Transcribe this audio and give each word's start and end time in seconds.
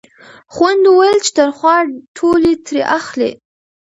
خویندو 0.53 0.91
ویل 0.97 1.17
چې 1.25 1.31
تنخوا 1.37 1.75
ټولې 2.17 2.53
ترې 2.65 2.81
اخلئ. 2.99 3.31